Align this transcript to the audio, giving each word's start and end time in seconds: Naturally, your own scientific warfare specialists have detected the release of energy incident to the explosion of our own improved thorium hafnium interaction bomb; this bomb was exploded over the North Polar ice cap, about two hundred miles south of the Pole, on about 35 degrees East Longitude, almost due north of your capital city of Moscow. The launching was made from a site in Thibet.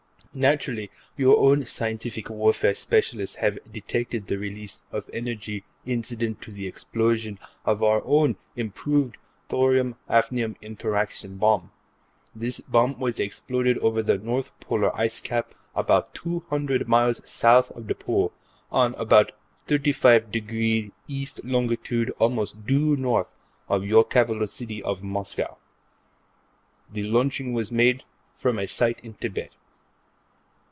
Naturally, 0.33 0.89
your 1.17 1.35
own 1.39 1.65
scientific 1.65 2.29
warfare 2.29 2.73
specialists 2.73 3.35
have 3.43 3.59
detected 3.69 4.27
the 4.27 4.37
release 4.37 4.81
of 4.89 5.09
energy 5.11 5.65
incident 5.85 6.41
to 6.43 6.51
the 6.53 6.67
explosion 6.67 7.37
of 7.65 7.83
our 7.83 8.01
own 8.05 8.37
improved 8.55 9.17
thorium 9.49 9.97
hafnium 10.09 10.55
interaction 10.61 11.35
bomb; 11.35 11.71
this 12.33 12.61
bomb 12.61 12.97
was 12.97 13.19
exploded 13.19 13.77
over 13.79 14.01
the 14.01 14.17
North 14.17 14.57
Polar 14.61 14.95
ice 14.95 15.19
cap, 15.19 15.53
about 15.75 16.13
two 16.15 16.45
hundred 16.49 16.87
miles 16.87 17.19
south 17.29 17.69
of 17.71 17.87
the 17.87 17.95
Pole, 17.95 18.31
on 18.71 18.95
about 18.95 19.33
35 19.67 20.31
degrees 20.31 20.93
East 21.09 21.43
Longitude, 21.43 22.09
almost 22.19 22.65
due 22.65 22.95
north 22.95 23.35
of 23.67 23.83
your 23.83 24.05
capital 24.05 24.47
city 24.47 24.81
of 24.81 25.03
Moscow. 25.03 25.57
The 26.89 27.03
launching 27.03 27.51
was 27.51 27.69
made 27.69 28.05
from 28.37 28.57
a 28.59 28.65
site 28.65 29.01
in 29.01 29.15
Thibet. 29.15 29.51